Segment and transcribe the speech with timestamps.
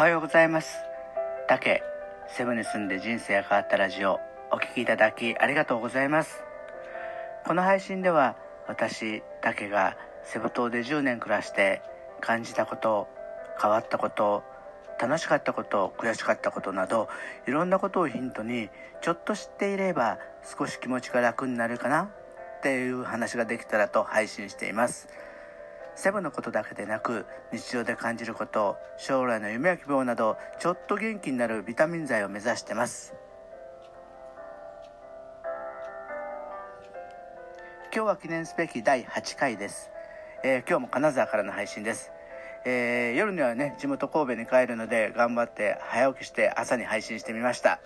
[0.00, 0.78] おはようございます。
[1.46, 1.82] 竹
[2.34, 4.18] セブンに住んで人生が変わったラジオ
[4.50, 6.42] お聴きいただきありがとうございます。
[7.44, 8.34] この配信では
[8.66, 11.82] 私竹がセブ島で10年暮らして
[12.22, 13.08] 感じたこと
[13.60, 14.42] 変わったこと
[14.98, 17.10] 楽しかったこと悔しかったことなど
[17.46, 18.70] いろんなことをヒントに
[19.02, 20.16] ちょっと知っていれば
[20.58, 25.08] 少し気持ちが楽になるかなっていう話ができたらと配信しています。
[26.00, 33.12] セブのことだけでなく日常で感じること将来の夢や希望などちょっと元気になるビタミン剤を目指してます。
[37.94, 39.90] 今日は記念すべき第8回です、
[40.42, 42.10] えー、今日も金沢からの配信です。
[42.64, 47.78] えー、夜にはね地元神戸に帰るので頑張って早起きして朝に配信してみました。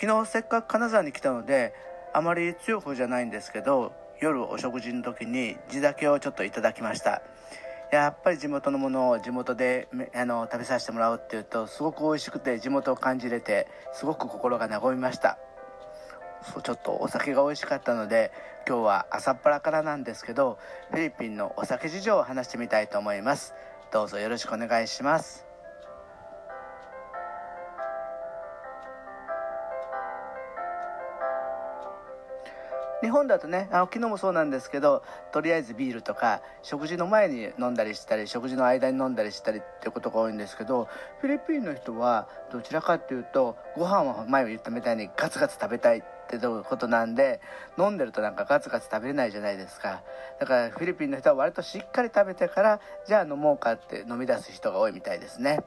[0.00, 1.74] 昨日せっかく金沢に来たので
[2.12, 7.22] あまり強い方じゃないんですけど夜お食事の時に地酒をちょっといただきました。
[7.92, 15.38] やっぱり地元のものを地元であの食べさせてもらうっていうとすごく美味しくて地元を感じれてすごく心が和みました。
[16.52, 18.30] そうちょっとお酒が美味しかったので
[18.66, 20.58] 今日は朝っぱらからなんですけど
[20.90, 23.54] フィリピンのお酒事情を話してみたいと思います。
[23.92, 25.47] どうぞよろしくお願いします。
[33.00, 40.88] 日本だとねあの昨日もそうなんですけどとりあえずビールとか食事の前に飲んだりしたり食事の間に飲んだりしたりっていうことが多いんですけど
[41.20, 47.40] フィリピンの人はどちらかっていうとご飯は前も言ったみたいにガツガツ食べたいってことなんで
[47.78, 50.02] 飲んでるとなんかガツガツ食べれないじゃないですか。
[50.38, 55.60] だからフィリピンの人は割としっかり食べてからじゃあ飲もうかって飲み出す人が多いみたいですね。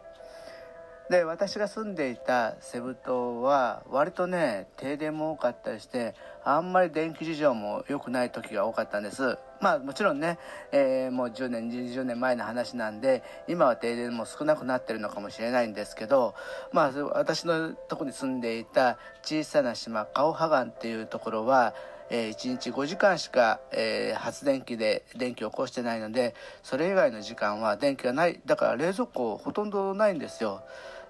[1.12, 9.38] で私が住んでいたセブ島は割とね停電も多かったりしてあんまり電気事情も良くない時が多かったんです。
[9.59, 10.40] まあもちろんね、
[10.72, 16.34] えー、もう10年20年前の話なんで今は停電も少なくなってるのかもしれないんですけど
[16.72, 21.75] まあ私のとこに住んでいた小さな島カオハガンっていうところは
[22.13, 28.41] えー、1日5時間しか、えー、発電機で電気を起こしてないのでそれ以外の時間は電気がない。
[28.46, 30.62] だから冷蔵庫ほとんどないんですよ。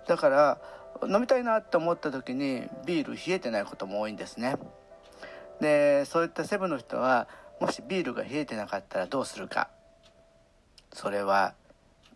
[0.08, 0.58] だから
[1.08, 4.58] 飲みたいなって思った時にビール冷えてないことも多いんですね。
[5.60, 7.28] でそういったセブンの人は
[7.60, 9.70] もしビールが冷えてなかったらどうするか。
[10.94, 11.54] それは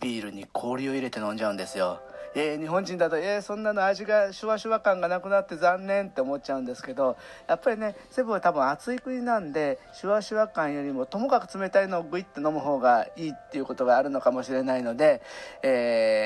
[0.02, 2.02] ビールに氷を入れて飲んじゃうんですよ。
[2.38, 7.16] えー、日本人だと、えー、そんなの味がシュワシュワ感がなくなって残念って思っちゃうんですけど
[7.48, 15.22] やっぱりねセブンは多分暑い国なんでシュワシュワ感よりもともかく冷たいのをグイッと飲む方がいいっていうことがあるのかもしれないので、
[15.64, 16.25] えー、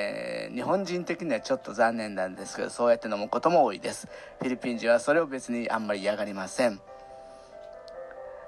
[0.54, 4.08] 日本人的にはちょっと残念なんですけどそうやって飲むことも多いです。
[4.40, 6.80] フィリピン人はそれを別にあんまり嫌がりません。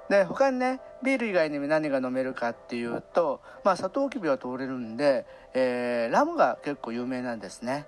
[0.08, 5.24] で他にねビール以外にも何が飲めるかっていうと、まあ、サトウキビは通れるんで、
[5.54, 7.86] えー、ラムが結構有名なんですね、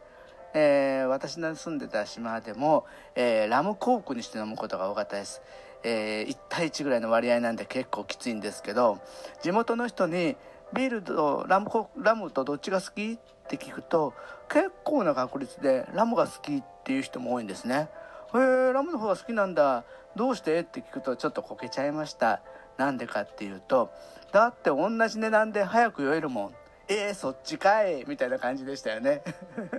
[0.55, 5.43] えー、私の住んでた島でも、えー、ラムコークにして飲むことが多かったです、
[5.83, 9.01] え1対1ぐらいの割合なんで結構きついんですけど
[9.43, 10.37] 地元の人に
[10.73, 13.13] ビールとラムラムとどっちが好き？
[13.13, 14.15] って聞くと
[14.49, 17.89] 結構な確率でラムが好きっていう人も多いんですね。
[18.35, 19.85] へえラムの方が好きなんだ。
[20.17, 20.61] どうして？
[20.61, 22.41] って聞くとちょっとこけちゃいました。
[22.77, 23.93] なんでかっていうと
[24.33, 26.55] だって同じ値段で早く酔えるもん。
[26.89, 28.05] えー、そっちかい。
[28.07, 29.23] みたいな感じでしたよね。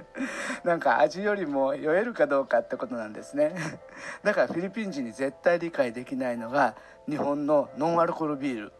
[0.63, 3.53] なんか味よりも酔えるかどうかってことなんですね。
[4.23, 6.75] だからフィリピン人に絶対理解できないのが
[7.07, 8.73] 日本のノンアルコールビール。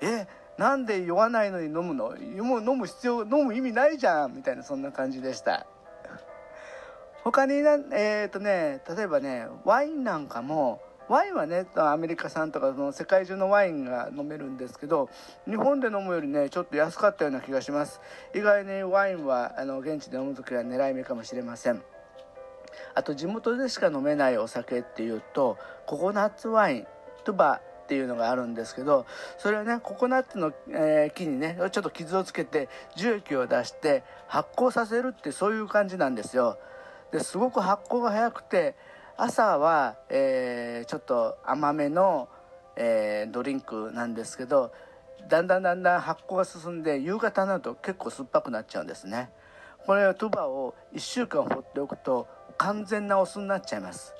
[0.00, 0.26] え
[0.58, 2.16] なんで酔わないのに飲むの？
[2.16, 5.66] 飲む必要飲む意味ないじゃんみたいなそんな感じでした。
[7.24, 15.10] 他になえっ、ー、とね例えばねワインなんかもワインはねアメリカ産とかその世界中のワインが飲めるんですけど
[15.46, 18.00] 日本で飲むよりねちょっと安かったような気がします。
[18.34, 21.82] 意外にワインはあの現地で飲む時は狙い目かもしれません。
[22.94, 26.86] あと地元でしか飲めないお酒っていうとココナッツワイン
[27.24, 29.04] トゥバっていうのがあるんですけど
[29.38, 36.58] それはねココナッツの、えー、木にねちょっと傷をつけて樹液を出して発酵させるってそういう感じなんですよ。
[37.12, 38.74] ですごく発酵が早くて
[39.16, 42.28] 朝は、えー、ちょっと甘めの、
[42.74, 44.72] えー、ドリンクなんですけど
[45.28, 49.30] だんだんだんだん発酵が進んで夕方になると結構酸っぱくなっちゃうんですね。
[49.86, 52.26] これトゥバを1週間放っておくと
[52.56, 54.14] 完全なお酢になっちゃいます。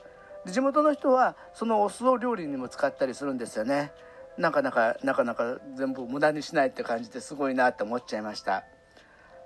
[0.44, 3.92] で地元の人はそのお酢を料理にも使ったりするんですよね。
[4.36, 8.64] なかなかなかなか全部無駄にしないって感じですごいなって思っちゃいました。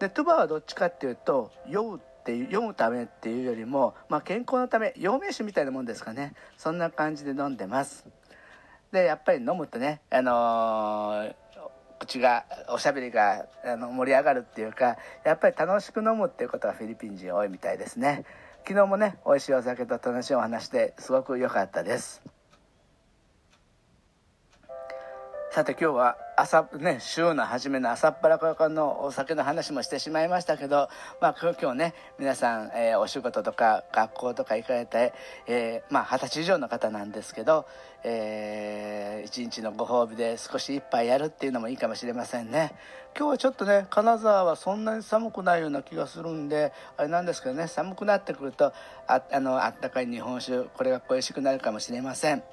[0.01, 6.35] でトゥバはどっちかっていうと酔うって読むためっていうよりも、まあ、健康のため陽明酒みたいなもんですかね。
[6.57, 8.07] そんな感じで飲んでます。
[8.93, 11.35] でやっぱり飲むとね、あのー、
[11.99, 18.25] 口がおしゃべりがあの盛り上がるっていうかやっぱり楽しく飲むっていうことがフィリピン人多いみたいですね。
[18.69, 22.38] 昨日もね美味しいお酒と楽しいお話ですごく良かったです。
[25.51, 30.89] さて今日は朝ね週の初めの朝っぱらからのお酒の話もしてしまいましたけど
[31.23, 35.15] まあ今日ね皆さん、えー、お仕事とか学校とか行かれて、
[35.47, 37.67] えー、まあ二十歳以上の方なんですけど、
[38.05, 42.75] えー、一日のご褒美で少し一杯やるっていうのもいいかもしれませんね。
[43.17, 48.73] 今日はちょっとね金沢はそんなに寒くないような気がするんであれなんですけどね寒くなってくると
[49.07, 52.45] ああのあったかい日本酒これが恋しくなるかもしれません。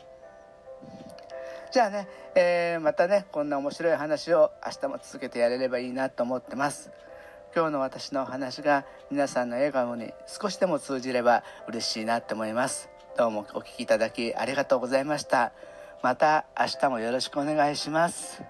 [1.72, 6.92] じゃあね、えー、またねこんな面白い話を明日も続けてやれればいいなと思ってます。
[7.56, 12.90] 今日の私のお話が皆さんの笑顔に少しでも通じれば嬉しいなと思います。
[13.18, 15.54] どうもお聴きいただきありがとうございました。
[16.04, 18.44] また明日もよろしくお願いします。